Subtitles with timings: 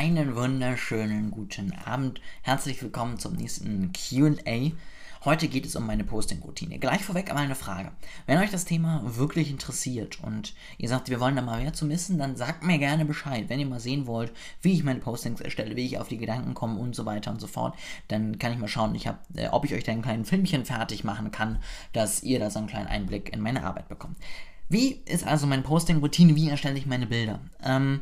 [0.00, 2.22] Einen wunderschönen guten Abend.
[2.40, 4.72] Herzlich willkommen zum nächsten QA.
[5.26, 6.78] Heute geht es um meine Posting-Routine.
[6.78, 7.92] Gleich vorweg aber eine Frage.
[8.24, 11.86] Wenn euch das Thema wirklich interessiert und ihr sagt, wir wollen da mal mehr zu
[11.90, 13.50] wissen, dann sagt mir gerne Bescheid.
[13.50, 14.32] Wenn ihr mal sehen wollt,
[14.62, 17.42] wie ich meine Postings erstelle, wie ich auf die Gedanken komme und so weiter und
[17.42, 17.76] so fort,
[18.08, 20.64] dann kann ich mal schauen, ich hab, äh, ob ich euch da ein kleines Filmchen
[20.64, 21.58] fertig machen kann,
[21.92, 24.16] dass ihr da so einen kleinen Einblick in meine Arbeit bekommt.
[24.70, 26.36] Wie ist also meine Posting-Routine?
[26.36, 27.40] Wie erstelle ich meine Bilder?
[27.62, 28.00] Ähm,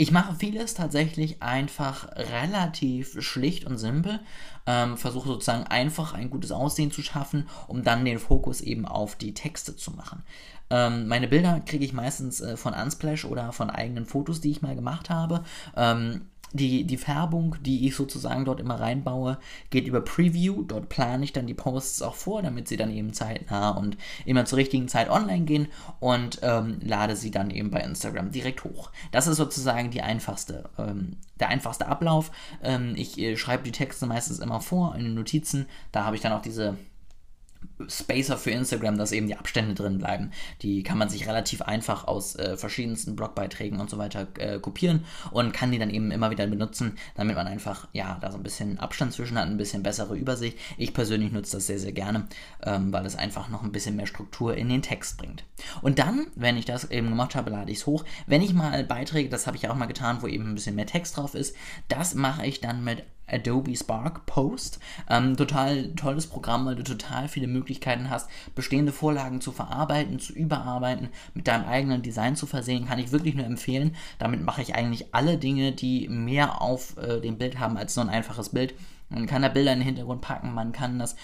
[0.00, 4.18] ich mache vieles tatsächlich einfach relativ schlicht und simpel.
[4.64, 9.16] Ähm, versuche sozusagen einfach ein gutes Aussehen zu schaffen, um dann den Fokus eben auf
[9.16, 10.22] die Texte zu machen.
[10.70, 14.62] Ähm, meine Bilder kriege ich meistens äh, von Unsplash oder von eigenen Fotos, die ich
[14.62, 15.44] mal gemacht habe.
[15.76, 19.38] Ähm, die, die Färbung, die ich sozusagen dort immer reinbaue,
[19.70, 20.62] geht über Preview.
[20.62, 24.44] Dort plane ich dann die Posts auch vor, damit sie dann eben zeitnah und immer
[24.44, 25.68] zur richtigen Zeit online gehen
[26.00, 28.90] und ähm, lade sie dann eben bei Instagram direkt hoch.
[29.12, 32.30] Das ist sozusagen die einfachste, ähm, der einfachste Ablauf.
[32.62, 35.66] Ähm, ich äh, schreibe die Texte meistens immer vor in den Notizen.
[35.92, 36.76] Da habe ich dann auch diese
[37.88, 40.30] Spacer für Instagram, dass eben die Abstände drin bleiben.
[40.62, 45.04] Die kann man sich relativ einfach aus äh, verschiedensten Blogbeiträgen und so weiter äh, kopieren
[45.30, 48.42] und kann die dann eben immer wieder benutzen, damit man einfach, ja, da so ein
[48.42, 50.58] bisschen Abstand zwischen hat, ein bisschen bessere Übersicht.
[50.76, 52.26] Ich persönlich nutze das sehr, sehr gerne,
[52.62, 55.44] ähm, weil es einfach noch ein bisschen mehr Struktur in den Text bringt.
[55.82, 58.04] Und dann, wenn ich das eben gemacht habe, lade ich es hoch.
[58.26, 60.76] Wenn ich mal Beiträge, das habe ich ja auch mal getan, wo eben ein bisschen
[60.76, 61.54] mehr Text drauf ist,
[61.88, 64.80] das mache ich dann mit Adobe Spark Post.
[65.08, 67.69] Ähm, total tolles Programm, weil du total viele Möglichkeiten
[68.10, 72.86] hast, bestehende Vorlagen zu verarbeiten, zu überarbeiten, mit deinem eigenen Design zu versehen.
[72.86, 73.96] Kann ich wirklich nur empfehlen.
[74.18, 78.00] Damit mache ich eigentlich alle Dinge, die mehr auf äh, dem Bild haben als so
[78.00, 78.74] ein einfaches Bild.
[79.08, 81.16] Man kann da Bilder in den Hintergrund packen, man kann das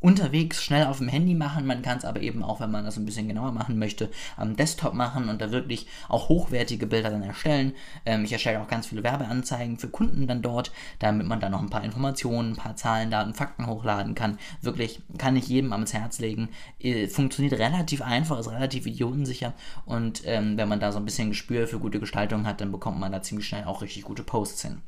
[0.00, 1.66] unterwegs schnell auf dem Handy machen.
[1.66, 4.56] Man kann es aber eben auch, wenn man das ein bisschen genauer machen möchte, am
[4.56, 7.72] Desktop machen und da wirklich auch hochwertige Bilder dann erstellen.
[8.06, 11.62] Ähm, ich erstelle auch ganz viele Werbeanzeigen für Kunden dann dort, damit man dann noch
[11.62, 14.38] ein paar Informationen, ein paar Zahlen, Daten, Fakten hochladen kann.
[14.62, 16.50] Wirklich kann ich jedem ans Herz legen.
[16.78, 19.54] Äh, funktioniert relativ einfach, ist relativ idiotensicher
[19.84, 23.00] und ähm, wenn man da so ein bisschen Gespür für gute Gestaltung hat, dann bekommt
[23.00, 24.82] man da ziemlich schnell auch richtig gute Posts hin.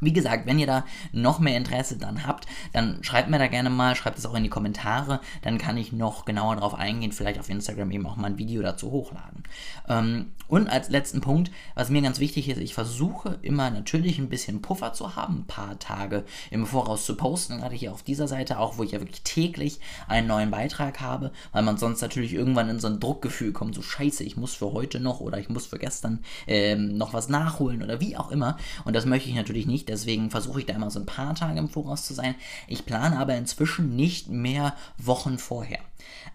[0.00, 3.70] Wie gesagt, wenn ihr da noch mehr Interesse dann habt, dann schreibt mir da gerne
[3.70, 7.40] mal, schreibt es auch in die Kommentare, dann kann ich noch genauer darauf eingehen, vielleicht
[7.40, 9.42] auf Instagram eben auch mal ein Video dazu hochladen.
[9.88, 14.28] Ähm, und als letzten Punkt, was mir ganz wichtig ist, ich versuche immer natürlich ein
[14.28, 18.28] bisschen Puffer zu haben, ein paar Tage im Voraus zu posten, gerade hier auf dieser
[18.28, 22.32] Seite auch, wo ich ja wirklich täglich einen neuen Beitrag habe, weil man sonst natürlich
[22.32, 25.48] irgendwann in so ein Druckgefühl kommt, so scheiße, ich muss für heute noch oder ich
[25.48, 28.56] muss für gestern ähm, noch was nachholen oder wie auch immer.
[28.84, 31.58] Und das möchte ich natürlich nicht deswegen versuche ich da immer so ein paar Tage
[31.58, 32.34] im Voraus zu sein.
[32.68, 35.78] Ich plane aber inzwischen nicht mehr Wochen vorher.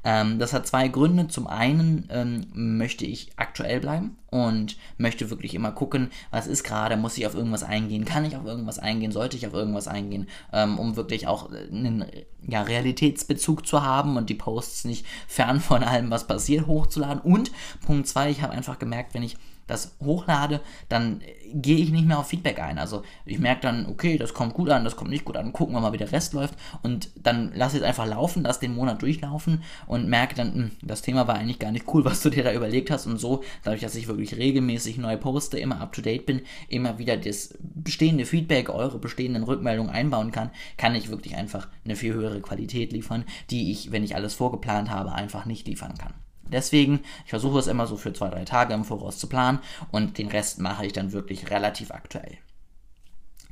[0.04, 1.28] Ähm, das hat zwei Gründe.
[1.28, 6.98] Zum einen ähm, möchte ich aktuell bleiben und möchte wirklich immer gucken, was ist gerade,
[6.98, 10.28] muss ich auf irgendwas eingehen, kann ich auf irgendwas eingehen, sollte ich auf irgendwas eingehen,
[10.54, 12.06] ähm, um wirklich auch einen
[12.48, 17.22] ja, Realitätsbezug zu haben und die Posts nicht fern von allem, was passiert, hochzuladen.
[17.22, 17.52] Und
[17.86, 19.38] Punkt zwei, ich habe einfach gemerkt, wenn ich
[19.72, 21.22] das hochlade, dann
[21.54, 22.78] gehe ich nicht mehr auf Feedback ein.
[22.78, 25.76] Also ich merke dann, okay, das kommt gut an, das kommt nicht gut an, gucken
[25.76, 29.02] wir mal, wie der Rest läuft und dann lass es einfach laufen, lass den Monat
[29.02, 32.30] durchlaufen und merke dann, mh, hm, das Thema war eigentlich gar nicht cool, was du
[32.30, 35.94] dir da überlegt hast und so, dadurch, dass ich wirklich regelmäßig neu poste, immer up
[35.94, 41.10] to date bin, immer wieder das bestehende Feedback, eure bestehenden Rückmeldungen einbauen kann, kann ich
[41.10, 45.46] wirklich einfach eine viel höhere Qualität liefern, die ich, wenn ich alles vorgeplant habe, einfach
[45.46, 46.14] nicht liefern kann.
[46.52, 49.60] Deswegen, ich versuche es immer so für zwei, drei Tage im Voraus zu planen
[49.92, 52.38] und den Rest mache ich dann wirklich relativ aktuell.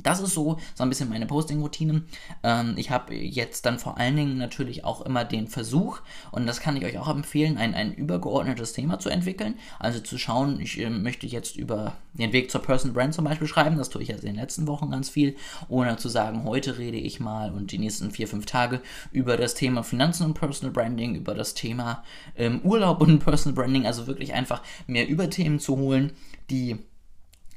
[0.01, 2.03] Das ist so, so ein bisschen meine Posting-Routine.
[2.43, 6.01] Ähm, ich habe jetzt dann vor allen Dingen natürlich auch immer den Versuch,
[6.31, 9.55] und das kann ich euch auch empfehlen, ein, ein übergeordnetes Thema zu entwickeln.
[9.79, 13.47] Also zu schauen, ich äh, möchte jetzt über den Weg zur Personal Brand zum Beispiel
[13.47, 15.35] schreiben, das tue ich jetzt in den letzten Wochen ganz viel,
[15.67, 18.81] ohne zu sagen, heute rede ich mal und die nächsten vier, fünf Tage
[19.11, 22.03] über das Thema Finanzen und Personal Branding, über das Thema
[22.35, 26.11] ähm, Urlaub und Personal Branding, also wirklich einfach mehr Überthemen zu holen,
[26.49, 26.79] die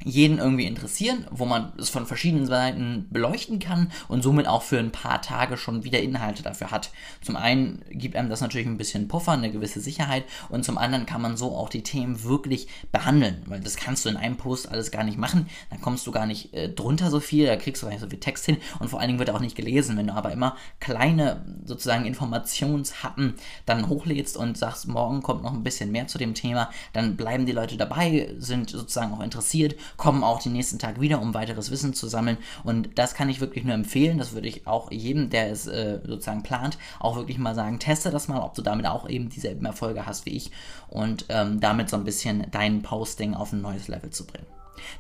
[0.04, 4.78] jeden irgendwie interessieren, wo man es von verschiedenen Seiten beleuchten kann und somit auch für
[4.78, 6.90] ein paar Tage schon wieder Inhalte dafür hat.
[7.20, 11.06] Zum einen gibt einem das natürlich ein bisschen Puffer, eine gewisse Sicherheit und zum anderen
[11.06, 14.68] kann man so auch die Themen wirklich behandeln, weil das kannst du in einem Post
[14.70, 17.82] alles gar nicht machen, dann kommst du gar nicht äh, drunter so viel, da kriegst
[17.82, 19.96] du gar nicht so viel Text hin und vor allen Dingen wird auch nicht gelesen,
[19.96, 23.34] wenn du aber immer kleine sozusagen Informationshappen
[23.66, 27.46] dann hochlädst und sagst, morgen kommt noch ein bisschen mehr zu dem Thema, dann bleiben
[27.46, 31.70] die Leute dabei, sind sozusagen auch interessiert kommen auch den nächsten Tag wieder, um weiteres
[31.70, 32.38] Wissen zu sammeln.
[32.64, 34.18] Und das kann ich wirklich nur empfehlen.
[34.18, 38.10] Das würde ich auch jedem, der es äh, sozusagen plant, auch wirklich mal sagen, teste
[38.10, 40.50] das mal, ob du damit auch eben dieselben Erfolge hast wie ich
[40.88, 44.46] und ähm, damit so ein bisschen dein Posting auf ein neues Level zu bringen.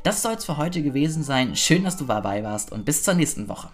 [0.02, 1.56] Das soll es für heute gewesen sein.
[1.56, 3.70] Schön, dass du dabei warst und bis zur nächsten Woche.